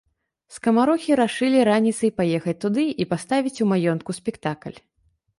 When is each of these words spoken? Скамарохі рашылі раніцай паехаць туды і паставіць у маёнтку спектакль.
Скамарохі 0.53 1.17
рашылі 1.19 1.59
раніцай 1.69 2.11
паехаць 2.21 2.55
туды 2.65 2.85
і 3.05 3.07
паставіць 3.11 3.61
у 3.67 3.67
маёнтку 3.73 4.11
спектакль. 4.21 4.77